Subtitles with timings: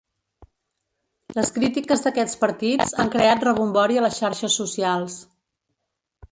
[1.39, 5.23] Les crítiques d’aquests partits han creat rebombori a les xarxes socials.